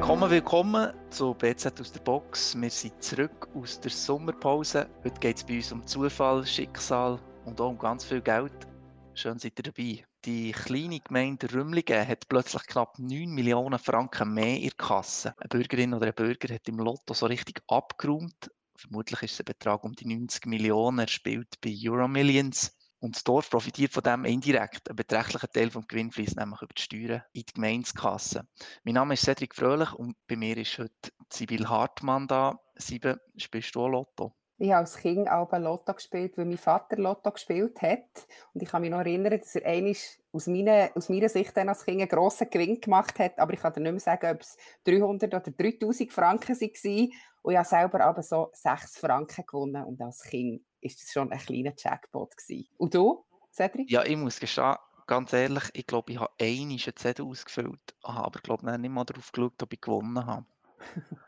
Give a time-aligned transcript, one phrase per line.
[0.00, 2.58] Willkommen, willkommen zu BZ aus der Box.
[2.58, 4.88] Wir sind zurück aus der Sommerpause.
[5.04, 8.66] Heute geht es bei uns um Zufall, Schicksal und auch um ganz viel Geld.
[9.12, 10.02] Schön seid ihr dabei.
[10.24, 15.34] Die kleine Gemeinde Rümlingen hat plötzlich knapp 9 Millionen Franken mehr in der Kasse.
[15.36, 18.50] Eine Bürgerin oder ein Bürger hat im Lotto so richtig abgeräumt.
[18.76, 21.00] Vermutlich ist der Betrag um die 90 Millionen.
[21.00, 22.74] Er spielt bei Euromillions.
[23.00, 24.90] Und das Dorf profitiert von dem indirekt.
[24.90, 28.46] Ein beträchtlicher Teil vom Gewinn fließt nämlich über die Steuern in die Gemeindekasse.
[28.84, 32.60] Mein Name ist Cedric Fröhlich und bei mir ist heute Sibyl Hartmann da.
[32.76, 34.34] Sibyl, spielst du Lotto?
[34.58, 38.26] Ich habe als Kind auch Lotto gespielt, weil mein Vater Lotto gespielt hat.
[38.52, 39.96] Und ich kann mich noch erinnern, dass er einmal
[40.32, 43.38] aus meiner, aus meiner Sicht dann als Kind einen grossen Gewinn gemacht hat.
[43.38, 47.10] Aber ich kann dir nicht mehr sagen, ob es 300 oder 3000 Franken waren.
[47.40, 49.82] Und ich habe selber aber so 6 Franken gewonnen.
[49.84, 52.68] Und als Kind ist das schon ein kleiner Jackpot gewesen.
[52.76, 53.90] Und du, Cedric?
[53.90, 58.40] Ja, ich muss gestehen, ganz ehrlich, ich glaube, ich habe einen Zettel ausgefüllt, habe aber
[58.40, 60.46] glaube ich nicht mal darauf geschaut, ob ich gewonnen habe.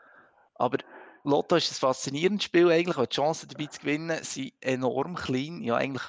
[0.55, 0.77] aber
[1.25, 5.61] Lotto ist ein faszinierendes Spiel eigentlich, weil die Chancen dabei zu gewinnen sind enorm klein,
[5.61, 6.03] ja eigentlich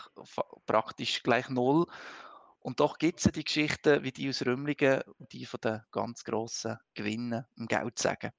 [0.66, 1.86] praktisch gleich null.
[2.60, 5.82] Und doch gibt es ja die Geschichten wie die aus Römlingen und die von den
[5.92, 8.32] ganz grossen Gewinnen im Geld sagen.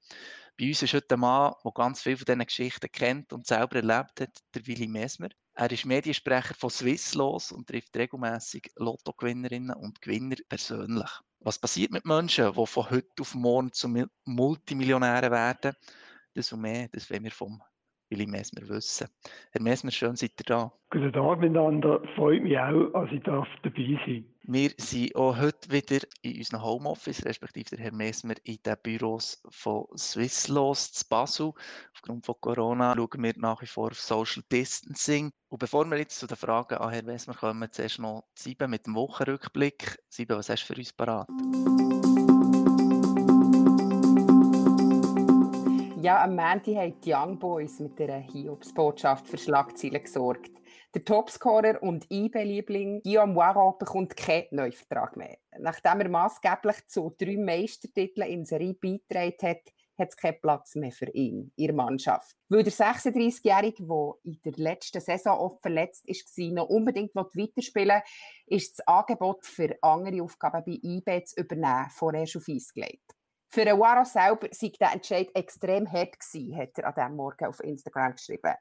[0.58, 3.76] Bei uns ist heute ein Mann, der ganz viele von diesen Geschichten kennt und selber
[3.76, 5.28] erlebt hat, der Willi Mesmer.
[5.52, 11.10] Er ist Mediensprecher von Swisslos und trifft regelmäßig Lottogewinnerinnen und Gewinner persönlich.
[11.40, 15.74] Was passiert mit Menschen, die von heute auf morgen zu Multimillionären werden?
[16.32, 17.62] Das und mehr, das wollen wir vom
[18.08, 19.08] Willi Mesmer wissen.
[19.50, 20.72] Herr Mesmer, schön seid ihr da.
[20.90, 22.00] Guten Tag miteinander.
[22.14, 26.62] Freut mich auch, dass ich darf dabei sein Wir sind auch heute wieder in unserem
[26.62, 31.52] Homeoffice, respektive der Herr Mesmer in den Büros von Swisslos zu Basel.
[31.94, 35.32] Aufgrund von Corona schauen wir nach wie vor auf Social Distancing.
[35.48, 38.86] Und bevor wir jetzt zu den Fragen an Herrn Mesmer kommen, zuerst noch sieben mit
[38.86, 39.98] dem Wochenrückblick.
[40.08, 41.28] Sieben, was hast du für uns parat?
[46.02, 50.50] Ja, am Montag haben die Young Boys mit der Hiobsbotschaft für Schlagzeilen gesorgt.
[50.94, 55.38] Der Topscorer und IB-Liebling Guillaume Waro bekommt keinen Neuvertrag mehr.
[55.58, 60.92] Nachdem er maßgeblich zu drei Meistertiteln in Serie beigetragen hat, hat es keinen Platz mehr
[60.92, 62.36] für ihn, ihre Mannschaft.
[62.50, 68.02] Weil der 36-Jährige, der in der letzten Saison oft verletzt war, noch unbedingt weiterspielen
[68.46, 73.15] will, ist das Angebot für andere Aufgaben bei IB zu übernehmen vorerst auf Eis gelegt.
[73.48, 77.60] Für den selber sei der Entscheid extrem hart gewesen, hat er an diesem Morgen auf
[77.60, 78.54] Instagram geschrieben.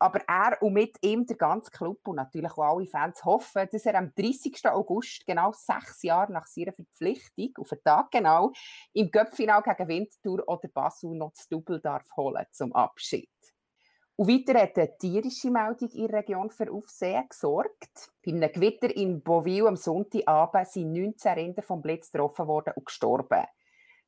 [0.00, 3.84] Aber er und mit ihm der ganze Club und natürlich auch alle Fans hoffen, dass
[3.84, 4.66] er am 30.
[4.66, 8.52] August, genau sechs Jahre nach seiner Verpflichtung, auf den Tag genau,
[8.92, 13.28] im Göppfinal gegen Winterthur oder Basel noch das Double darf holen zum Abschied.
[14.14, 18.10] Und weiter hat eine tierische Meldung in der Region für Aufsehen gesorgt.
[18.24, 22.86] Bei einem Gewitter in Beauville am Sonntagabend sind 19 Rinder vom Blitz getroffen worden und
[22.86, 23.44] gestorben.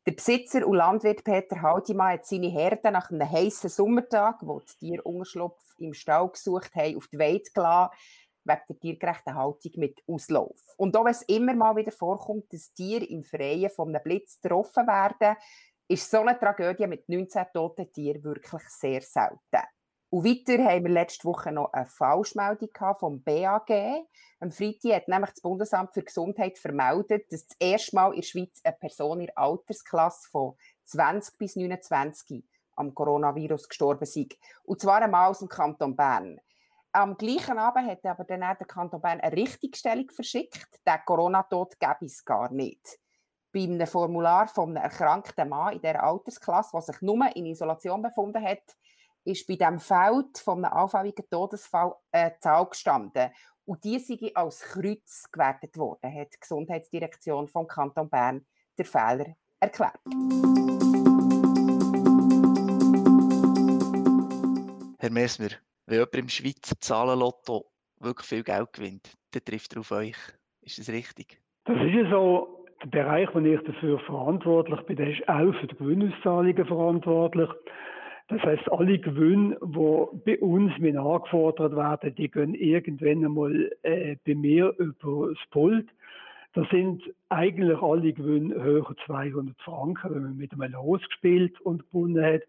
[0.07, 4.79] Der Besitzer und Landwirt Peter Haldimann hat seine Herde nach einem heißen Sommertag, wo die
[4.79, 7.93] Tiere Unterschlupf im Stall gesucht haben, auf die Weide gelassen,
[8.45, 10.59] wegen der tiergerechten Haltung mit Auslauf.
[10.79, 14.41] Und auch wenn es immer mal wieder vorkommt, dass Tiere im Freien von einem Blitz
[14.41, 15.37] getroffen werden,
[15.87, 19.67] ist so eine Tragödie mit 19 toten Tieren wirklich sehr selten.
[20.11, 23.71] Und weiter haben wir letzte Woche noch eine Falschmeldung vom BAG.
[24.41, 28.27] Am Freitag hat nämlich das Bundesamt für Gesundheit vermeldet, dass das erste Mal in der
[28.27, 32.45] Schweiz eine Person in der Altersklasse von 20 bis 29
[32.75, 34.37] am Coronavirus gestorben ist.
[34.65, 36.41] Und zwar einmal aus dem Kanton Bern.
[36.91, 40.67] Am gleichen Abend hat aber dann der Kanton Bern eine Richtigstellung verschickt.
[40.85, 42.99] Der Corona-Tod gäbe es gar nicht.
[43.53, 48.03] Bei einem Formular von einem erkrankten Mann in dieser Altersklasse, der sich nur in Isolation
[48.03, 48.77] befunden hat,
[49.25, 53.31] ist bei diesem Feld von einem allfälligen Todesfall eine Zahl gestanden.
[53.65, 59.37] Und die sei als Kreuz gewertet worden, hat die Gesundheitsdirektion vom Kanton Bern der Fehler
[59.61, 60.01] erklärt.
[64.99, 65.49] Herr Mesmer,
[65.87, 67.71] wenn jemand im Schweizer Zahlenlotto
[68.01, 70.17] wirklich viel Geld gewinnt, dann trifft er auf euch.
[70.63, 71.41] Ist das richtig?
[71.65, 72.57] Das ist ja so.
[72.83, 77.51] Der Bereich, wo ich dafür verantwortlich bin, der ist auch für die Gewinnauszahlungen verantwortlich.
[78.31, 84.15] Das heißt, alle Gewinne, die bei uns mit angefordert werden, die gehen irgendwann einmal äh,
[84.25, 85.89] bei mir über das Pult.
[86.53, 91.85] Das sind eigentlich alle Gewinne höher 200 Franken, wenn man mit einem Los gespielt und
[91.91, 92.43] gewonnen hat.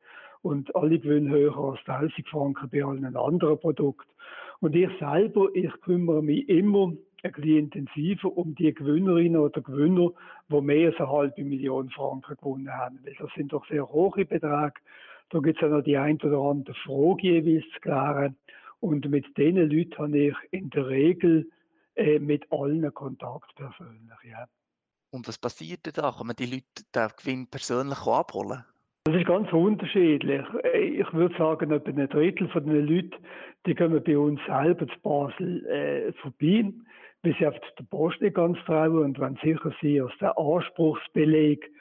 [0.44, 4.10] Und alle Gewinne höher als 1000 Franken bei allen anderen Produkten.
[4.60, 6.94] Und ich selber, ich kümmere mich immer
[7.24, 10.12] ein bisschen intensiver um die Gewinnerinnen oder Gewinner,
[10.48, 13.00] die mehr als eine halbe Million Franken gewonnen haben.
[13.04, 14.74] Weil das sind doch sehr hohe Beträge.
[15.31, 18.36] Da gibt es ja noch die ein oder andere Frage jeweils zu klären.
[18.80, 21.50] Und mit diesen Leuten habe ich in der Regel
[21.95, 24.18] äh, mit allen Kontakt persönlich.
[24.30, 24.45] Ja.
[25.12, 26.12] Und was passiert da?
[26.12, 28.63] Kann man die Leute den Gewinn persönlich abholen?
[29.06, 30.45] Das ist ganz unterschiedlich.
[30.74, 33.16] Ich würde sagen, etwa ein Drittel von den Leuten,
[33.66, 36.72] die kommen bei uns selber zu Basel äh, vorbei,
[37.24, 41.72] weil sie auf der Post nicht ganz trauen und wenn sicher sind, dass der Anspruchsbeleg,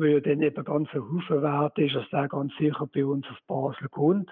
[0.00, 3.26] der ja dann eben ganz ein Haufen wert ist, dass der ganz sicher bei uns
[3.28, 4.30] auf Basel kommt.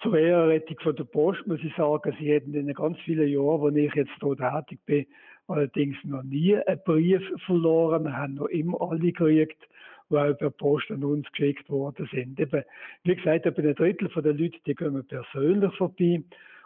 [0.00, 3.60] Zur Ehrenrettung von der Post muss ich sagen, sie hätten in den ganz vielen Jahren,
[3.60, 5.06] wo ich jetzt hier tätig bin,
[5.46, 8.04] allerdings noch nie einen Brief verloren.
[8.04, 9.68] Wir haben noch immer alle gekriegt,
[10.10, 12.38] die auch per Post an uns geschickt worden sind.
[12.38, 12.64] Eben,
[13.04, 16.22] wie gesagt, etwa ein Drittel der Leute, die kommen persönlich vorbei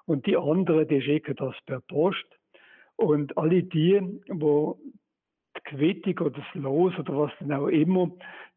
[0.06, 2.26] und die anderen, die schicken das per Post.
[2.96, 4.32] Und alle die, die
[5.58, 8.10] die Quittung oder das Los oder was dann auch immer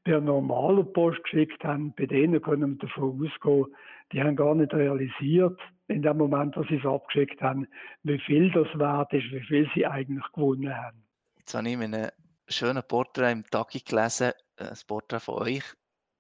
[0.04, 3.66] per normaler Post geschickt haben, bei denen können wir davon ausgehen,
[4.12, 7.68] die haben gar nicht realisiert, in dem Moment, wo sie es abgeschickt haben,
[8.04, 11.04] wie viel das wert ist, wie viel sie eigentlich gewonnen haben.
[11.38, 12.10] Jetzt habe ich in einem
[12.48, 15.64] schönen Porträt im Tagi gelesen, äh, ein Porträt von euch,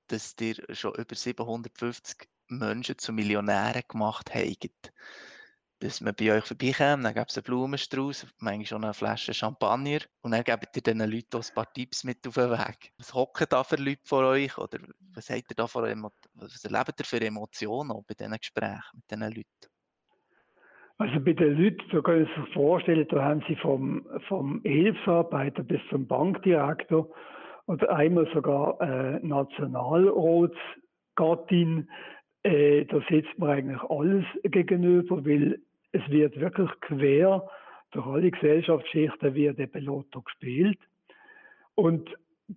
[0.07, 4.92] dass ihr schon über 750 Menschen zu Millionären gemacht habt
[5.81, 9.98] bis man bei euch vorbeikommt, dann gibt es einen Blumenstrauß, manchmal schon eine Flasche Champagner
[10.22, 12.92] und dann gebt ihr diesen Leuten auch ein paar Tipps mit auf den Weg.
[13.00, 14.78] Was hocken da für Leute vor euch oder
[15.16, 19.24] was, habt ihr da für was erlebt ihr für Emotionen bei diesen Gesprächen mit diesen
[19.24, 19.48] Leuten?
[21.00, 25.63] Also bei den Leuten, da können Sie sich vorstellen, da haben Sie vom, vom Hilfsarbeiter
[25.63, 27.10] bis zum Bankdirektor
[27.66, 31.89] oder einmal sogar äh, Nationalratsgattin,
[32.44, 35.60] äh, da sitzt man eigentlich alles gegenüber, weil
[35.91, 37.47] es wird wirklich quer
[37.91, 40.79] durch alle Gesellschaftsschichten wird eben Lotto gespielt.
[41.75, 42.09] Und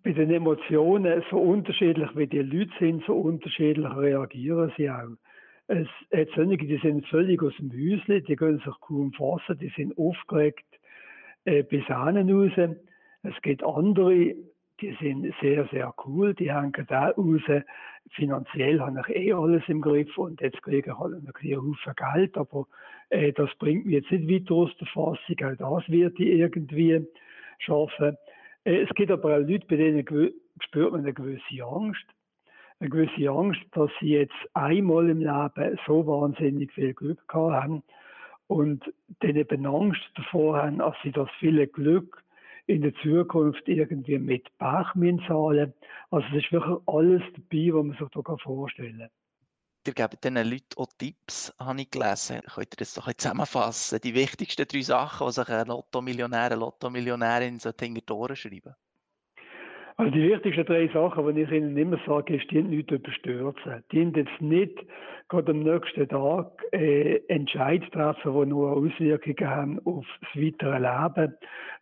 [0.03, 5.17] bei den Emotionen, so unterschiedlich wie die Leute sind, so unterschiedlich reagieren sie auch.
[5.67, 9.73] Es hat solche, die sind völlig aus dem Häusle, die können sich kaum fassen, die
[9.77, 10.67] sind aufgeregt
[11.45, 12.53] äh, bis raus.
[13.23, 14.35] Es gibt andere,
[14.85, 17.41] die sind sehr, sehr cool, die hängen da raus.
[18.11, 22.37] Finanziell habe ich eh alles im Griff und jetzt kriege ich halt einen Haufen Geld,
[22.37, 22.67] aber
[23.09, 27.07] äh, das bringt mich jetzt nicht weiter aus der Fassung, auch das wird ich irgendwie
[27.59, 28.17] schaffen.
[28.65, 30.05] Äh, es gibt aber auch Leute, bei denen
[30.61, 32.05] spürt man eine gewisse Angst.
[32.81, 37.83] Eine gewisse Angst, dass sie jetzt einmal im Leben so wahnsinnig viel Glück gehabt haben
[38.49, 42.24] und dann eben Angst davor haben, dass sie das viele Glück
[42.67, 44.87] in der Zukunft irgendwie mit Pech
[45.27, 45.75] zahlen
[46.11, 49.11] Also es ist wirklich alles dabei, was man sich da vorstellen kann.
[49.87, 52.41] Ihr gebt diesen Leuten auch Tipps, habe ich gelesen.
[52.55, 54.01] Könnt ihr das doch zusammenfassen?
[54.03, 58.75] Die wichtigsten drei Sachen, die sich ein Lotto-Millionär, eine Lotto-Millionärin hinter die Ohren schreiben
[59.97, 63.85] also die wichtigsten drei Sachen, die ich Ihnen immer sage, ist, die nicht überstürzen.
[63.93, 64.85] Die jetzt nicht
[65.29, 71.35] gerade am nächsten Tag äh, Entscheid treffen, die nur Auswirkungen haben auf das weitere Leben,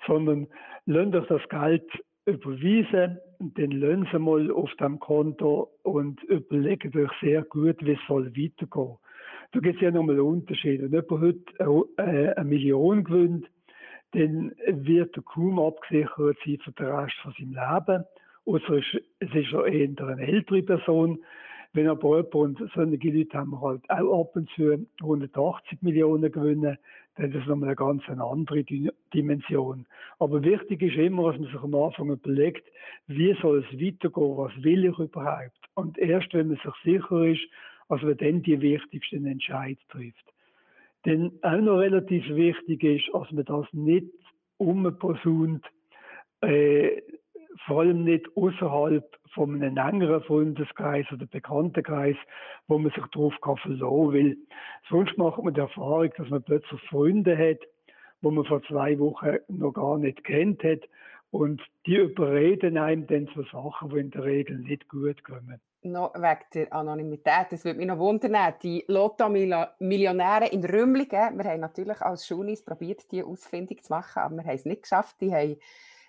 [0.06, 0.47] sondern
[0.87, 1.91] lasst euch das Geld
[2.26, 7.93] überweisen und dann lösen Sie mal auf dem Konto und überlegen euch sehr gut, wie
[7.93, 8.97] es soll weitergehen.
[9.53, 10.81] Da gibt es ja nochmal einen Unterschied.
[10.82, 13.50] Wenn jemand heute äh, eine Million gewinnt,
[14.12, 18.05] dann wird er kaum abgesichert sein für den Rest von seinem Leben.
[18.44, 18.76] Außer
[19.20, 21.19] es ist ja eher eine ältere Person.
[21.75, 26.31] Wenn aber jemand, und solche Leute haben wir halt auch ab und zu 180 Millionen
[26.31, 26.76] gewinnen,
[27.17, 28.64] dann ist das nochmal eine ganz andere
[29.14, 29.87] Dimension.
[30.19, 32.66] Aber wichtig ist immer, dass man sich am Anfang überlegt,
[33.07, 35.59] wie soll es weitergehen, was will ich überhaupt?
[35.75, 37.42] Und erst wenn man sich sicher ist,
[37.88, 40.32] also man dann die wichtigsten Entscheid trifft.
[41.04, 44.06] Denn auch noch relativ wichtig ist, dass man das nicht
[44.59, 45.64] umposaunt,
[46.42, 47.02] äh,
[47.66, 49.04] vor allem nicht außerhalb
[49.35, 52.16] von einem engeren Freundeskreis oder Bekanntenkreis,
[52.68, 54.38] wo man sich darauf kann verlassen will.
[54.88, 57.61] Sonst macht man die Erfahrung, dass man plötzlich Freunde hat,
[58.21, 60.80] wo man vor zwei Wochen noch gar nicht kennt hat
[61.33, 65.61] und die überreden einem dann zu Sachen, die in der Regel nicht gut kommen.
[65.83, 71.61] Noch wegen der Anonymität, das würde mich noch wundern, die Lotto-Millionäre in Rümlingen, wir haben
[71.61, 75.35] natürlich als Schunis probiert, die ausfindig zu machen, aber wir haben es nicht geschafft, die
[75.35, 75.57] haben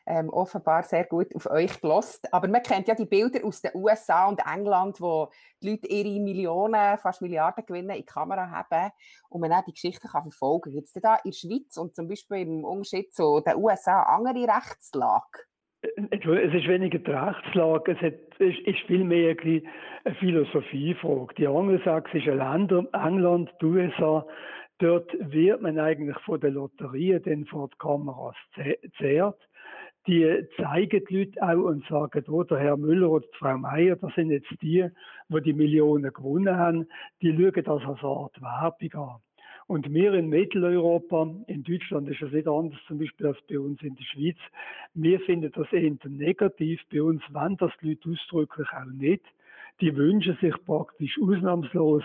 [0.06, 2.32] ähm, offenbar sehr gut auf euch gelost.
[2.34, 5.30] Aber man kennt ja die Bilder aus den USA und England, wo
[5.62, 8.92] die Leute ihre Millionen, fast Milliarden Gewinne in die Kamera haben
[9.30, 10.74] und man auch die Geschichte kann verfolgen kann.
[10.74, 15.40] Jetzt da in der Schweiz und zum Beispiel im Unterschied zu den USA andere Rechtslage?
[15.82, 21.36] Es ist weniger die Rechtslage, es ist, ist vielmehr eine Philosophiefrage.
[21.38, 24.26] Die angelsächsischen Länder, England, die USA,
[24.80, 28.36] dort wird man eigentlich von der Lotterie dann vor die Kameras
[28.98, 29.42] zehrt.
[30.06, 33.96] Die zeigen die Leute auch und sagen, oh, der Herr Müller oder die Frau Meier,
[33.96, 34.86] das sind jetzt die,
[35.30, 36.88] die die Millionen gewonnen haben,
[37.22, 39.22] die schauen das als Art Werbung an.
[39.68, 43.82] Und wir in Mitteleuropa, in Deutschland ist es nicht anders zum Beispiel als bei uns
[43.82, 44.38] in der Schweiz,
[44.94, 46.82] wir finden das eher negativ.
[46.92, 49.24] Bei uns wenn das die Leute ausdrücklich auch nicht.
[49.80, 52.04] Die wünschen sich praktisch ausnahmslos,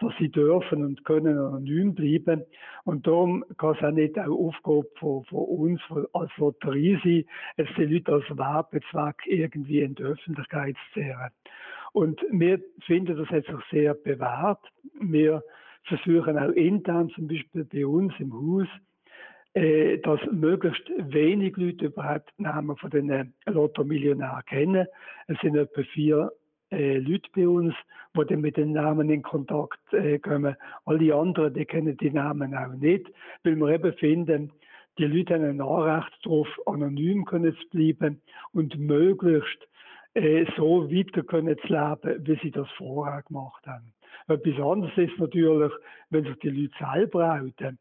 [0.00, 2.44] dass sie dürfen und können anonym bleiben.
[2.84, 5.80] Und darum kann es auch nicht auch Aufgabe von, von uns
[6.12, 7.24] als Lotterie sein,
[7.56, 11.30] jetzt die Leute als Werbezweck irgendwie in die Öffentlichkeit zu zehren.
[11.92, 14.60] Und wir finden, das hat sich sehr bewährt.
[15.00, 15.42] Wir
[15.84, 18.68] versuchen auch intern, zum Beispiel bei uns im Haus,
[19.54, 24.86] äh, dass möglichst wenig Leute überhaupt Namen von den Lotto-Millionären kennen.
[25.26, 26.30] Es sind etwa vier
[26.70, 27.74] äh, Leute bei uns,
[28.16, 30.56] die dann mit den Namen in Kontakt äh, kommen.
[30.84, 33.10] Alle anderen, die kennen die Namen auch nicht,
[33.44, 34.52] weil wir eben finden,
[34.98, 38.20] die Leute haben ein Anrecht darauf, anonym können zu bleiben
[38.52, 39.68] und möglichst
[40.14, 43.92] äh, so weiter können zu leben, wie sie das vorher gemacht haben.
[44.28, 45.72] Etwas anderes ist natürlich,
[46.10, 47.78] wenn sich die Leute selber outen.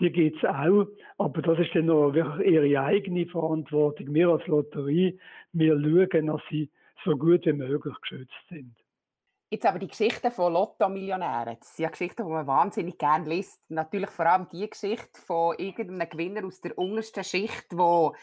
[0.00, 0.86] Die geht es auch,
[1.18, 4.14] aber das ist dann noch wirklich ihre eigene Verantwortung.
[4.14, 5.18] Wir als Lotterie,
[5.52, 6.70] wir schauen, dass sie
[7.04, 8.74] so gut wie möglich geschützt sind.
[9.50, 13.70] Jetzt aber die Geschichten von Lotto-Millionären, das sind ja Geschichten, die man wahnsinnig gerne liest.
[13.70, 18.14] Natürlich vor allem die Geschichte von irgendeinem Gewinner aus der untersten Schicht, wo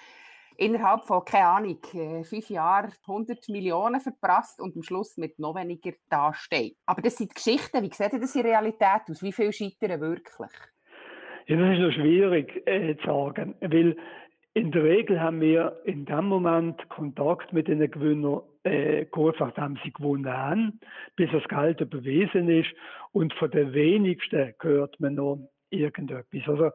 [0.57, 5.55] innerhalb von, keine Ahnung, äh, fünf Jahren 100 Millionen verprasst und am Schluss mit noch
[5.55, 6.77] weniger dasteht.
[6.85, 9.21] Aber das sind Geschichten, wie sieht das in Realität aus?
[9.21, 10.51] Wie viel scheitern wirklich?
[11.45, 13.95] Ja, das ist noch schwierig äh, zu sagen, weil
[14.53, 19.77] in der Regel haben wir in dem Moment Kontakt mit den Gewinnern, äh, kurz nachdem
[19.83, 20.79] sie gewonnen haben,
[21.15, 22.69] bis das Geld überwiesen ist.
[23.11, 26.47] Und von den wenigsten hört man noch irgendetwas.
[26.47, 26.71] Also,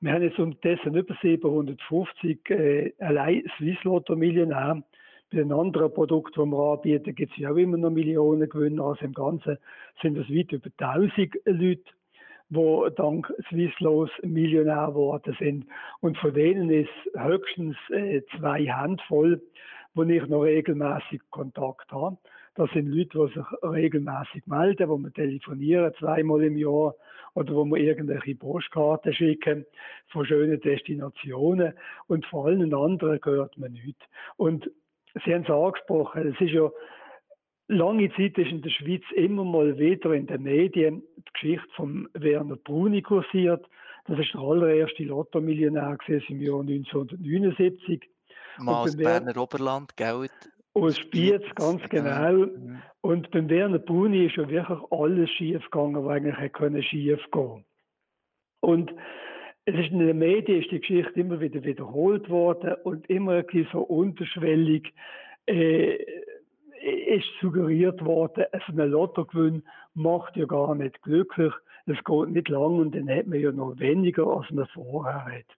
[0.00, 4.82] wir haben jetzt unterdessen über 750 äh, allein Swiss Lotto Millionär.
[5.30, 8.84] Bei den anderen Produkten, die wir anbieten, gibt es ja auch immer noch Millionen Gewinner.
[8.84, 9.58] Also im Ganzen
[10.00, 11.82] sind es weit über 1000 Leute
[12.50, 15.66] wo dank Swisslos Millionär geworden sind.
[16.00, 19.42] Und von denen ist höchstens äh, zwei Handvoll,
[19.98, 22.16] wo ich noch regelmäßig Kontakt habe.
[22.54, 26.94] Das sind Leute, die sich regelmäßig melden, wo wir telefonieren zweimal im Jahr
[27.34, 29.66] oder wo wir irgendwelche Postkarten schicken
[30.12, 31.72] von schönen Destinationen.
[32.06, 34.00] Und vor allen anderen gehört man nichts.
[34.36, 34.70] Und
[35.24, 36.70] Sie haben es angesprochen, es ist ja
[37.70, 42.08] Lange Zeit ist in der Schweiz immer mal wieder in den Medien die Geschichte von
[42.14, 43.66] Werner Bruni kursiert.
[44.06, 48.08] Das ist der allererste Lotto-Millionär im Jahr 1979.
[48.60, 50.28] Mal aus Berner Oberland, gell?
[50.74, 52.32] Aus Spiez, ganz genau.
[52.32, 52.82] Mhm.
[53.00, 57.64] Und beim Werner Bruni ist ja wirklich alles schief gegangen, was eigentlich hätte schief gehen
[58.60, 58.92] Und
[59.64, 63.80] es ist in den Medien ist die Geschichte immer wieder wiederholt worden und immer so
[63.80, 64.94] unterschwellig
[65.46, 65.98] äh,
[66.80, 69.62] ist suggeriert worden, also ein Lottogewinn
[69.94, 71.52] macht ja gar nicht glücklich.
[71.86, 75.57] Es geht nicht lang und dann hat man ja noch weniger, als man vorher hat.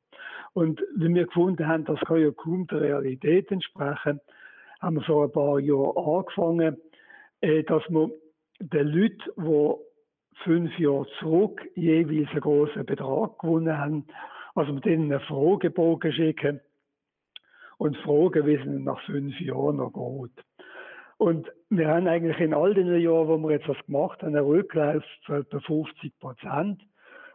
[0.53, 4.21] Und wenn wir gefunden haben, das kann ja kaum der Realität entsprechen,
[4.81, 6.77] haben wir vor ein paar Jahren angefangen,
[7.41, 8.11] äh, dass wir
[8.61, 9.75] den Leuten, die
[10.45, 14.07] fünf Jahre zurück jeweils einen großen Betrag gewonnen haben,
[14.55, 16.61] also mit denen einen Fragebogen schicken
[17.79, 20.45] und fragen, wie es ihnen nach fünf Jahren noch geht.
[21.19, 24.45] Und wir haben eigentlich in all den Jahren, wo wir jetzt das gemacht haben, einen
[24.45, 26.83] Rücklauf von etwa 50 Prozent.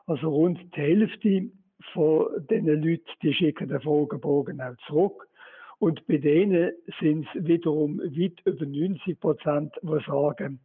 [0.08, 1.52] Also rund die Hälfte
[1.94, 5.28] von den Leuten, die schicken den Fragebogen auch zurück.
[5.80, 10.60] Und bei denen sind es wiederum weit über 90 Prozent, die sagen,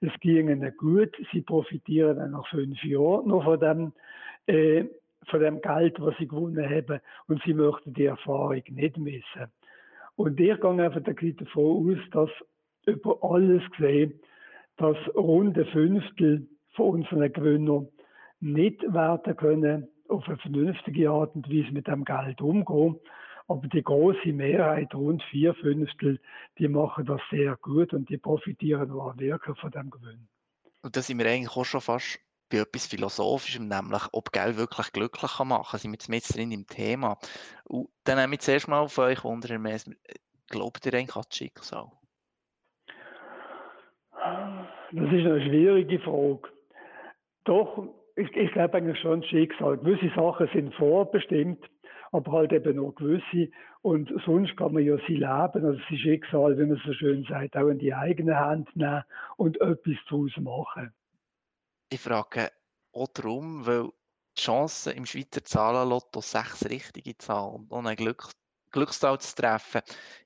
[0.00, 3.92] es ging ihnen gut, sie profitieren dann nach fünf Jahren noch von dem,
[4.46, 4.84] äh,
[5.26, 9.46] von dem Geld, was sie gewonnen haben, und sie möchten die Erfahrung nicht missen.
[10.16, 12.30] Und ich gehe einfach davon aus, dass
[12.86, 14.20] über alles gesehen,
[14.76, 17.88] dass rund ein Fünftel von unseren Gewinnern
[18.40, 22.98] nicht werden können, auf eine vernünftige Art und Weise mit dem Geld umgehen.
[23.48, 26.20] Aber die große Mehrheit, rund vier Fünftel,
[26.58, 30.28] die machen das sehr gut und die profitieren auch wirklich von dem Gewinn.
[30.82, 32.20] Und da sind wir eigentlich auch schon fast
[32.50, 35.80] bei etwas Philosophischem, nämlich ob Geld wirklich glücklich kann machen kann.
[35.80, 37.18] Sind wir jetzt mit drin im Thema.
[37.64, 39.48] Und dann nehme ich zuerst mal auf euch unter
[40.48, 41.90] Glaubt ihr eigentlich an das Schicksal?
[44.12, 46.48] Das ist eine schwierige Frage.
[47.44, 49.78] Doch, ich, ich glaube eigentlich schon Schicksal.
[49.78, 51.64] Gewisse Sachen sind vorbestimmt,
[52.12, 53.50] aber halt eben nur gewisse.
[53.82, 57.56] Und sonst kann man ja sie leben, also das Schicksal, wie man so schön sagt,
[57.56, 59.04] auch in die eigene Hand nehmen
[59.36, 60.92] und etwas daraus machen.
[61.90, 62.50] Ich frage
[62.92, 63.90] auch darum, weil
[64.36, 68.30] die Chance im Schweizer Zahlenlotto sechs richtige Zahlen und eine Glück,
[68.72, 69.82] Glückszahl zu treffen,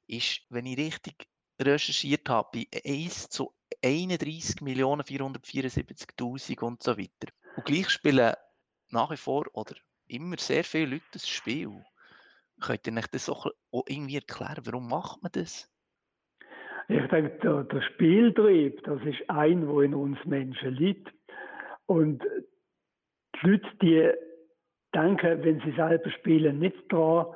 [0.06, 1.26] ist, wenn ich richtig
[1.61, 7.32] recherchiert habe, bei 1 zu 31.474.000 und so weiter.
[7.61, 8.33] Und gleich spielen
[8.88, 9.75] nach wie vor oder
[10.07, 11.69] immer sehr viele Leute das Spiel.
[12.59, 13.47] Könnt ihr euch das auch,
[13.87, 14.64] irgendwie erklären?
[14.64, 15.71] Warum macht man das?
[16.88, 21.12] Ich denke, der, der Spieltrieb, das ist ein, wo in uns Menschen liegt.
[21.85, 22.23] Und
[23.43, 24.11] die Leute, die
[24.95, 27.26] denken, wenn sie selber spielen, nicht daran,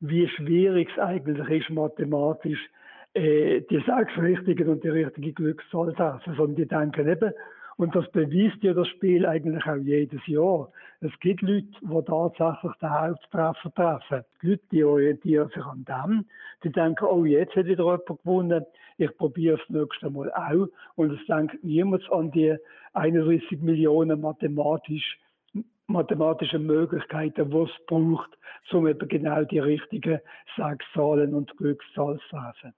[0.00, 2.70] wie schwierig es eigentlich ist, mathematisch
[3.12, 7.34] äh, die sechs richtigen und die richtige Glückszahl zu sondern die denken eben,
[7.76, 10.70] und das beweist ja das Spiel eigentlich auch jedes Jahr.
[11.00, 14.24] Es gibt Leute, die tatsächlich den Haupttreffer treffen.
[14.42, 16.26] Die Leute, die orientieren sich an dem.
[16.62, 18.64] Die denken, oh, jetzt hat wieder jemand gewonnen.
[18.96, 20.68] Ich probiere es das nächste Mal auch.
[20.94, 22.56] Und es denkt niemand an die
[22.92, 25.18] 31 Millionen mathematisch
[25.86, 28.38] mathematische Möglichkeiten, die es braucht,
[28.72, 30.18] um eben genau die richtigen
[30.56, 32.72] Sechszahlen und Glückszahlen zu treffen.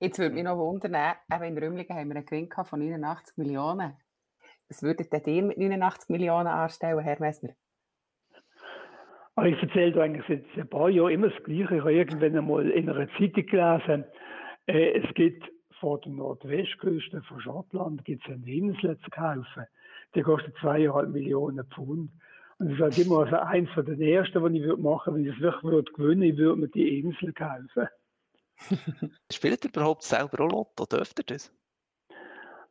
[0.00, 3.92] Jetzt würde mich noch wundern, eben in Rümlingen haben wir einen Gewinn von 89 Millionen.
[4.72, 7.50] Was würdet ihr mit 89 Millionen anstellen, Herr Messner?
[9.34, 11.74] Ah, ich erzähle eigentlich seit ein paar Jahren immer das Gleiche.
[11.74, 14.04] Ich habe irgendwann einmal in einer Zeitung gelesen,
[14.64, 15.44] äh, es gibt
[15.78, 19.66] vor der Nordwestküste von Schottland gibt's eine Insel zu kaufen.
[20.14, 22.10] Die kostet zweieinhalb Millionen Pfund.
[22.56, 25.30] Und das ist halt immer also eins von den ersten, die ich machen würde, wenn
[25.30, 27.88] ich es wirklich würde gewinnen würde, würde mir die Insel kaufen.
[29.30, 30.86] Spielt ihr überhaupt selber auch Lotto?
[30.86, 31.52] Dürft ihr das?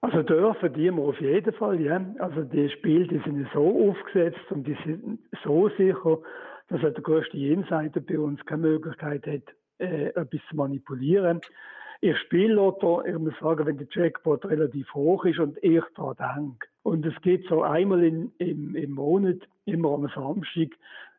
[0.01, 2.03] Also dürfen die wir auf jeden Fall, ja.
[2.17, 6.17] Also die Spiele, die sind so aufgesetzt und die sind so sicher,
[6.69, 11.39] dass der größte Insider bei uns keine Möglichkeit hat, äh, etwas zu manipulieren.
[12.03, 16.17] Ich spiele Lotto, ich muss sagen, wenn der Jackpot relativ hoch ist und ich daran
[16.17, 16.67] denke.
[16.81, 20.69] Und es geht so einmal in, im, im Monat, immer am Samstag,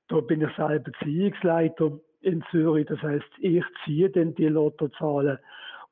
[0.09, 2.87] da bin ich selber Beziehungsleiter in Zürich.
[2.87, 5.39] Das heißt, ich ziehe dann die Lottozahlen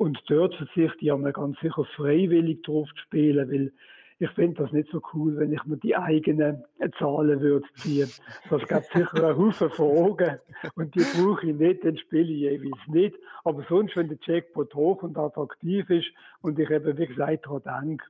[0.01, 3.71] und dort verzichte ich einmal ganz sicher freiwillig drauf zu spielen, weil
[4.19, 6.65] ich finde das nicht so cool, wenn ich mir die eigenen
[6.99, 8.09] Zahlen würde ziehen.
[8.49, 10.39] Das gibt sicher einen Haufen Fragen
[10.75, 13.17] und die brauche ich nicht, dann spiele ich jeweils nicht.
[13.45, 16.09] Aber sonst, wenn der Jackpot hoch und attraktiv ist
[16.41, 18.05] und ich eben, wie gesagt, daran denke,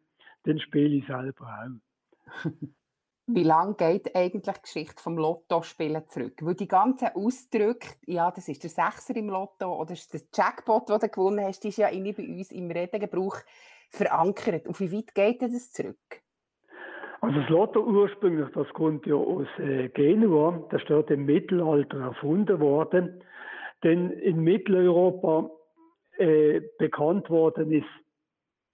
[0.45, 2.51] dann spiele ich selber auch.
[3.33, 6.35] Wie lange geht eigentlich die Geschichte vom Lottospielen zurück?
[6.43, 10.21] Weil die ganzen Ausdrücke, ja, das ist der Sechser im Lotto oder das ist der
[10.35, 13.37] Jackpot, den du gewonnen hast, ist ja irgendwie bei uns im Redegebrauch
[13.91, 14.69] verankert.
[14.69, 16.23] Auf wie weit geht das zurück?
[17.21, 22.01] Also das Lotto ursprünglich, das kommt ja aus äh, Genua, das ist dort im Mittelalter
[22.01, 23.23] erfunden worden.
[23.85, 25.51] Denn in Mitteleuropa
[26.19, 27.87] äh, bekannt worden ist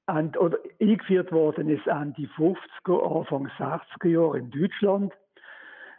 [0.07, 5.13] und, oder eingeführt worden ist Ende 50er, Anfang 60er Jahre in Deutschland.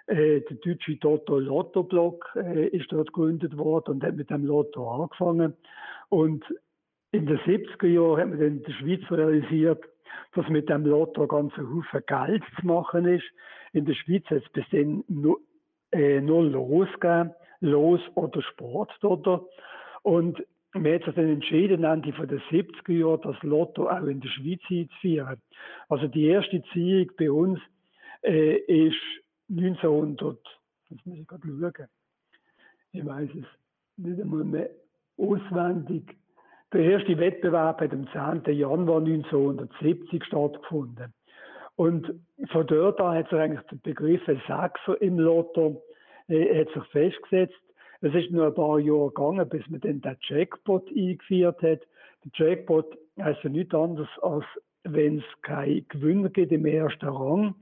[0.08, 4.46] Äh, der deutsche Toto Lotto Block äh, ist dort gegründet worden und hat mit dem
[4.46, 5.54] Lotto angefangen.
[6.08, 6.46] Und
[7.12, 9.84] in den 70er Jahren hat man dann in der Schweiz realisiert,
[10.34, 13.26] dass mit dem Lotto ganz ein Haufen Geld zu machen ist.
[13.74, 15.42] In der Schweiz hat es bis dann nur,
[15.92, 16.88] äh, nur Los
[17.60, 19.44] Los oder Sport oder.
[20.04, 20.42] Und
[20.78, 24.62] man hat sich dann entschieden, Ende den 70er Jahren das Lotto auch in der Schweiz
[24.70, 25.42] einzuführen.
[25.90, 27.60] Also die erste Ziehung bei uns
[28.24, 28.98] äh, ist
[29.50, 30.38] 1900,
[30.90, 31.88] jetzt muss ich gerade schauen,
[32.92, 33.46] ich weiß es
[33.98, 34.70] nicht einmal mehr
[35.18, 36.16] auswendig.
[36.74, 38.08] Der erste Wettbewerb hat am
[38.44, 38.56] 10.
[38.56, 41.14] Januar 1970 stattgefunden.
[41.76, 42.12] Und
[42.52, 45.84] von dort an hat sich eigentlich der Begriff Sechser im Lotto
[46.28, 47.56] äh, hat sich festgesetzt.
[48.02, 51.82] Es ist nur ein paar Jahre gegangen, bis man dann den Jackpot eingeführt hat.
[52.24, 54.46] Der Jackpot heißt ja nichts anderes, als
[54.84, 57.56] wenn es keinen Gewinner gibt im ersten Rang,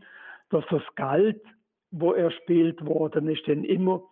[0.50, 1.42] dass das Geld,
[1.92, 4.04] wo erspielt worden ist, dann immer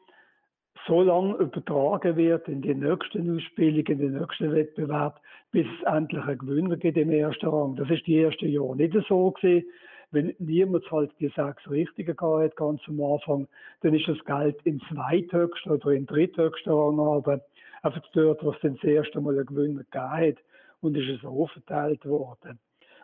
[0.88, 6.24] so lange übertragen wird in die nächsten Ausspielungen, in den nächsten Wettbewerb, bis es endlich
[6.24, 7.76] einen Gewinner gibt im ersten Rang.
[7.76, 9.66] Das ist die ersten Jahre nicht so gewesen
[10.13, 13.47] wenn niemand halt die sechs Richtigen gehabt ganz am Anfang,
[13.82, 17.41] dann ist das Geld in zweithöchsten oder in dritthöchsten Rang aber
[17.82, 20.38] einfach dort, was dann das erste Mal ein Gewinner gegeben hat
[20.82, 22.60] und ist es so verteilt worden.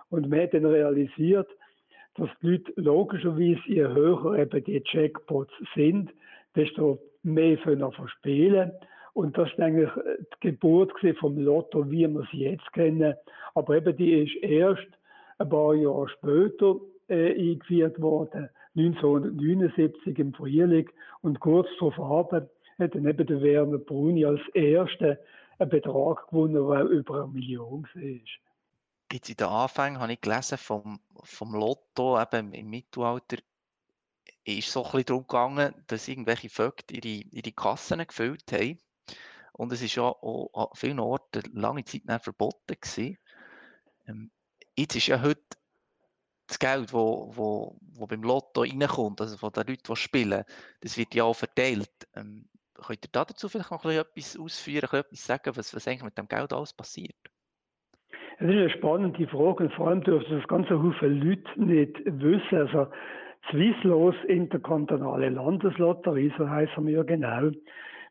[0.10, 1.50] Und man hat dann realisiert,
[2.15, 6.12] dass die Leute logischerweise, je höher eben die Jackpots sind,
[6.56, 8.72] desto mehr können spielen.
[9.13, 9.89] Und das ist eigentlich
[10.41, 13.15] die Geburt vom Lotto, wie wir es jetzt kennen.
[13.54, 14.88] Aber eben die ist erst
[15.38, 16.76] ein paar Jahre später
[17.10, 20.89] äh, eingeführt worden, 1979 im Frühling.
[21.22, 21.98] Und kurz darauf
[22.30, 25.17] hat dann eben der Werner Bruni als Erster
[25.58, 28.19] einen Betrag gewonnen, der über eine Million war.
[29.12, 33.38] Jetzt in den Anfängen habe ich gelesen vom, vom Lotto, eben im Mittelalter,
[34.45, 38.78] ist so ein bisschen darum gegangen, dass irgendwelche Vögel ihre, ihre Kassen gefüllt haben.
[39.54, 43.17] Und es war ja auch an vielen Orten lange Zeit verboten gewesen.
[44.08, 44.32] Ähm,
[44.78, 45.41] jetzt ist ja heute
[46.50, 50.44] das Geld, wo, wo, wo beim Lotto reinkommt, also von den Leuten, die spielen,
[50.82, 51.92] das wird ja auch verteilt.
[52.16, 56.28] Ähm, könnt ihr dazu vielleicht noch etwas ausführen, etwas sagen, was, was eigentlich mit dem
[56.28, 57.16] Geld alles passiert?
[58.40, 62.58] Das ist eine spannende Frage und vor allem dürfen das ganze Haufen Leute nicht wissen.
[62.58, 62.88] Also
[63.52, 67.52] Swisslos Interkantonale Landeslotterie, so heißen wir ja genau.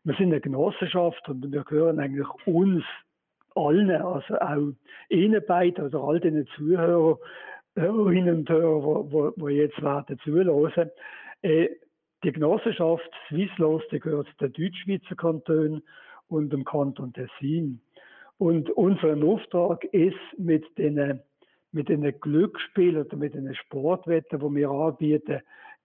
[0.04, 2.84] Wir sind eine Genossenschaft und wir gehören eigentlich uns
[3.54, 4.72] allen, also auch
[5.08, 7.16] Ihnen beiden oder all den Zuhörern,
[7.78, 10.90] Hörerinnen und Hörer, die jetzt werden zuhören.
[11.42, 11.68] Äh,
[12.24, 15.82] die Genossenschaft Swisslos, die gehört den Deutschschweizer Kanton
[16.28, 17.80] und dem Kanton Tessin.
[18.38, 21.20] Und unser Auftrag ist, mit den,
[21.72, 25.40] mit den Glücksspielen oder mit den Sportwetten, die wir anbieten,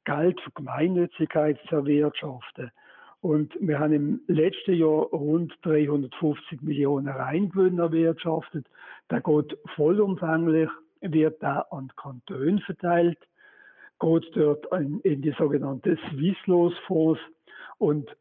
[0.05, 2.71] Geld für Gemeinnützigkeit zu erwirtschaften.
[3.21, 8.65] Und wir haben im letzten Jahr rund 350 Millionen Reingewinn erwirtschaftet.
[9.09, 10.69] Der geht vollumfänglich,
[11.03, 13.19] wird da an Kantone verteilt,
[13.99, 17.19] geht dort in, in die sogenannte Swisslos-Fonds
[17.77, 18.15] und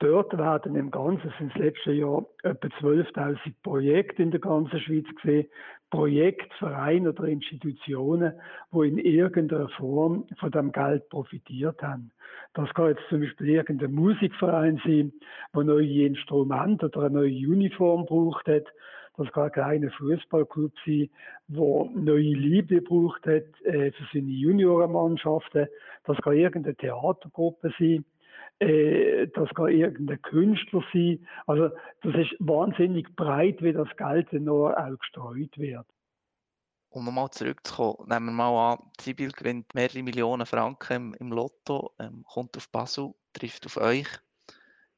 [0.00, 5.04] Dort werden im Ganzen sind das letzte Jahr etwa 12.000 Projekte in der ganzen Schweiz
[5.20, 5.46] gesehen.
[5.90, 8.32] Projektvereine oder Institutionen,
[8.72, 12.12] die in irgendeiner Form von dem Geld profitiert haben.
[12.54, 15.12] Das kann jetzt zum Beispiel irgendein Musikverein sein,
[15.54, 18.68] der neue Instrumente oder eine neue Uniform braucht hat.
[19.20, 21.10] Das kann ein kleiner Fußballclub sein,
[21.48, 25.68] der neue Liebe braucht hat äh, für seine Juniorenmannschaften.
[26.04, 28.06] Das kann irgendeine Theatergruppe sein
[28.60, 31.26] äh, das kann irgendein Künstler sein.
[31.46, 31.68] Also
[32.02, 35.86] das ist wahnsinnig breit, wie das Geld noch auch gestreut wird.
[36.88, 41.92] Um nochmal zurückzukommen, nehmen wir mal an, Sibyl gewinnt mehrere Millionen Franken im, im Lotto,
[41.98, 44.08] ähm, kommt auf Basel, trifft auf euch.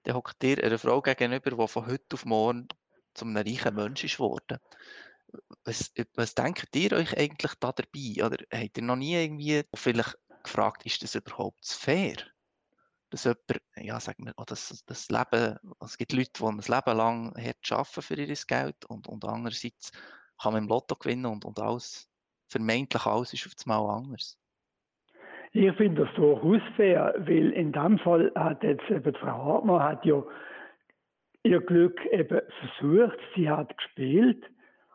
[0.04, 2.68] Dann hockt ihr einer Frau gegenüber, die von heute auf morgen
[3.14, 4.58] zu einem reichen Mensch ist geworden.
[5.64, 8.24] Was, was denkt ihr euch eigentlich da dabei?
[8.24, 12.16] Oder habt ihr noch nie irgendwie vielleicht gefragt, ist das überhaupt fair?
[13.12, 16.96] dass jemand, ja, sagen wir, oh, das, das Leben, es gibt Leute, die ein Leben
[16.96, 19.92] lang hart arbeiten für ihr Geld und, und andererseits
[20.40, 22.10] kann man im Lotto gewinnen und, und alles,
[22.48, 24.38] vermeintlich alles ist auf einmal anders.
[25.52, 30.04] Ich finde das durchaus fair, weil in dem Fall hat jetzt eben Frau Hartmann hat
[30.06, 30.22] ja
[31.44, 34.44] ihr Glück eben versucht, sie hat gespielt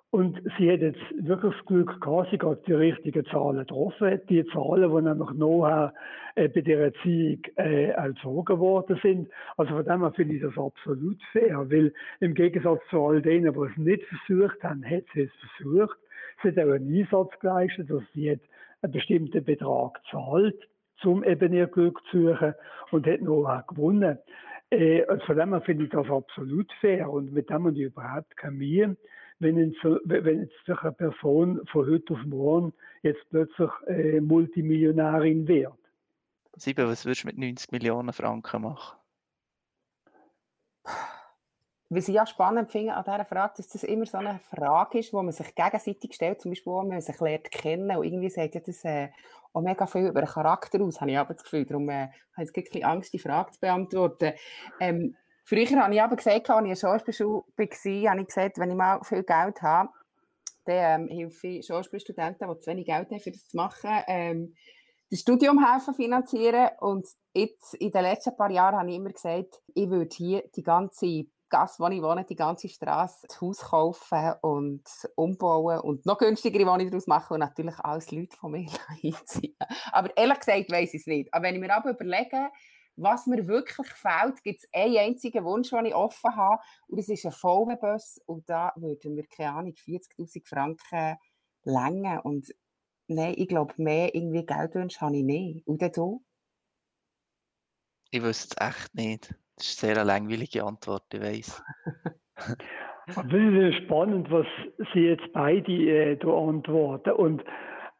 [0.10, 4.21] und sie hat jetzt wirklich das Glück gehabt, sie hat die richtigen Zahlen getroffen.
[4.29, 5.93] Die Zahlen, die nämlich nachher
[6.36, 9.29] äh, bei der Erziehung äh, erzogen worden sind.
[9.57, 13.53] Also von dem her finde ich das absolut fair, weil im Gegensatz zu all denen,
[13.53, 15.97] die es nicht versucht haben, hat sie es versucht.
[16.41, 18.39] Sie hat auch einen Einsatz geleistet, dass sie hat
[18.81, 20.69] einen bestimmten Betrag zahlt,
[21.03, 22.53] um eben ihr Glück zu suchen
[22.91, 24.17] und hat nachher gewonnen.
[24.71, 27.80] Äh, also von dem her finde ich das absolut fair und mit dem habe ich
[27.80, 28.97] überhaupt keine Mühe
[29.39, 35.73] wenn, jetzt, wenn jetzt eine Person von heute auf morgen jetzt plötzlich äh, Multimillionärin wird.
[36.56, 38.97] Sieben, was würdest du mit 90 Millionen Franken machen?
[41.89, 45.13] Was ich ja spannend finde an dieser Frage, dass das immer so eine Frage ist,
[45.13, 48.56] wo man sich gegenseitig stellt, zum Beispiel, wo man sich lernt kennen und irgendwie sagt
[48.56, 49.10] ja das äh,
[49.54, 51.65] auch mega viel über den Charakter aus, habe ich aber das Gefühl.
[51.65, 54.34] Darum äh, habe ich jetzt ein Angst, die Frage zu beantworten.
[54.80, 55.15] Ähm,
[55.50, 58.69] Früher habe ich aber gesagt, als ich in der Schauspielschule war, habe ich gesagt, wenn
[58.69, 59.89] ich mal viel Geld habe,
[60.65, 64.56] dann ähm, helfe ich Schauspielstudenten, die zu wenig Geld haben, für das zu machen, ähm,
[65.10, 66.71] das Studium helfen finanzieren.
[66.82, 70.63] Und jetzt, in den letzten paar Jahren, habe ich immer gesagt, ich würde hier die
[70.63, 74.83] ganze Gasse, wo ich wohne, die ganze Straße, das Haus kaufen und
[75.15, 78.67] umbauen und noch günstigere Wohnungen daraus machen und natürlich alles Leute von mir
[79.03, 79.55] einziehen.
[79.91, 81.33] Aber ehrlich gesagt weiß ich es nicht.
[81.33, 82.49] Aber wenn ich mir aber überlege,
[82.97, 87.10] was mir wirklich fehlt, gibt es einen einzigen Wunsch, den ich offen habe, und das
[87.10, 91.17] ist ein VW-Bus, und da würden wir, keine Ahnung, 40'000 Franken
[91.63, 92.53] länger und
[93.07, 95.67] nein, ich glaube, mehr irgendwie Geldwünsche habe ich nicht.
[95.67, 96.23] Und du?
[98.10, 99.36] Ich wüsste es echt nicht.
[99.58, 101.63] Das ist eine sehr langweilige Antwort, ich weiss.
[103.08, 104.46] Das ist spannend, was
[104.93, 107.12] Sie jetzt beide äh, antworten.
[107.13, 107.43] Und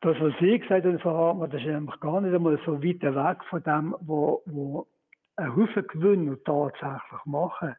[0.02, 3.02] das, was Sie gesagt haben, Frau Hartmann, das ist nämlich gar nicht einmal so weit
[3.02, 4.86] weg von dem, wo, wo
[5.38, 7.76] ein Haufen Gewinner tatsächlich machen.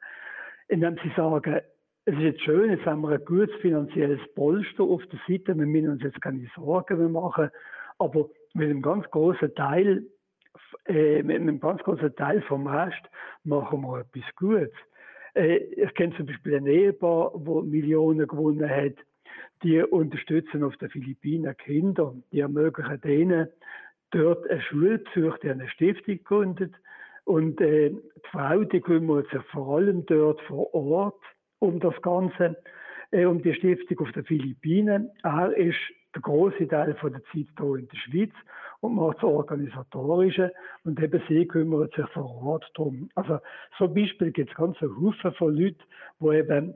[0.69, 1.61] Indem sie sagen,
[2.07, 5.67] es ist jetzt schön, jetzt haben wir ein gutes finanzielles Polster auf der Seite, wir
[5.67, 7.51] müssen uns jetzt keine Sorgen mehr machen,
[7.99, 10.03] aber mit einem ganz großen Teil,
[10.87, 13.03] äh, mit einem ganz großen Teil vom Rest
[13.45, 14.73] machen wir etwas Gutes.
[15.35, 18.95] Äh, ich kenne zum Beispiel ein Ehepaar, wo Millionen gewonnen hat,
[19.63, 22.15] die unterstützen auf den Philippinen Kinder.
[22.33, 23.49] Die ermöglichen denen
[24.11, 26.75] dort eine Schulbesuch, die eine Stiftung gründet.
[27.25, 31.21] Und äh, die Frau, die kümmert sich vor allem dort vor Ort
[31.59, 32.57] um das Ganze,
[33.11, 35.11] äh, um die Stiftung auf den Philippinen.
[35.23, 35.79] Er ist
[36.15, 38.33] der große Teil von der Zeit hier in der Schweiz
[38.81, 40.53] und macht das Organisatorische
[40.85, 43.09] und eben sie kümmern sich vor Ort drum.
[43.15, 43.39] Also
[43.79, 45.83] so Beispiel gibt es ganz viele Haufen von Leuten,
[46.21, 46.75] die eben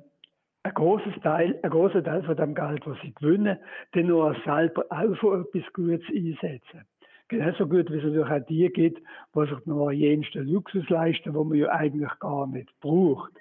[0.64, 3.58] ein großes Teil, ein großer Teil von dem Geld, was sie gewinnen,
[3.92, 6.86] dann nur selber auch für etwas Gutes einsetzen.
[7.28, 9.02] Genauso gut, wie es natürlich auch die gibt,
[9.34, 13.32] die sich noch jensten Luxus leisten, wo man ja eigentlich gar nicht braucht.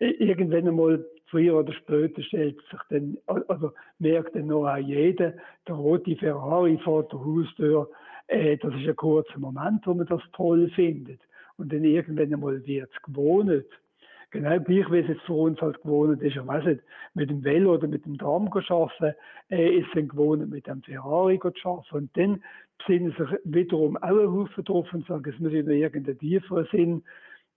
[0.00, 5.32] Irgendwann einmal, früher oder später, stellt sich dann, also merkt dann noch auch jeder,
[5.66, 7.88] der rote Ferrari vor der Haustür,
[8.28, 11.20] äh, das ist ein kurzer Moment, wo man das toll findet.
[11.56, 13.64] Und dann irgendwann einmal wird es gewohnt.
[14.30, 16.82] Genau gleich, wie es jetzt für uns halt gewohnt ist, ich weiß nicht,
[17.14, 19.16] mit dem Velo oder mit dem Tram zu arbeiten,
[19.50, 21.96] äh, ist es gewohnt, mit dem Ferrari zu arbeiten.
[21.96, 22.42] Und dann
[22.78, 27.02] besinnen sich wiederum auch ein Haufen drauf und sagen, es muss in irgendeinen tieferen Sinn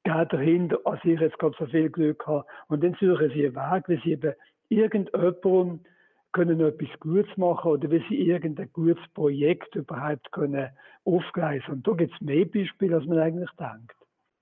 [0.03, 2.45] gehen dahinter, als ich jetzt gerade so viel Glück habe.
[2.67, 4.33] Und dann suchen sie einen Weg, wie sie eben
[4.69, 5.79] irgendjemandem
[6.31, 10.69] können etwas Gutes machen oder wie sie irgendein gutes Projekt überhaupt können
[11.05, 11.73] aufgleisen.
[11.73, 13.95] Und da gibt es mehr Beispiele, als man eigentlich denkt.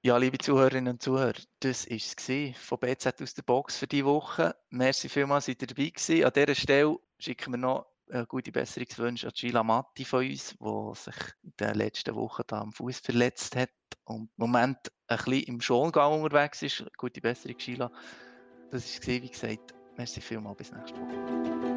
[0.04, 4.06] Ja, liebe Zuhörerinnen und Zuhörer, das war es von BZ aus der Box für diese
[4.06, 4.56] Woche.
[4.70, 6.24] Merci vielmals, dass ihr dabei gewesen.
[6.24, 7.88] An dieser Stelle schicken wir noch
[8.30, 12.72] gute Besserungswünsche an Gila Matti von uns, der sich in den letzten Wochen da am
[12.72, 13.70] Fuß verletzt hat
[14.06, 16.86] und im Moment ein bisschen im Schongang unterwegs ist.
[16.96, 17.92] Gute Besserung, Gila.
[18.72, 19.74] Das war es, wie gesagt.
[19.98, 21.77] Merci vielmals, bis nächste Woche.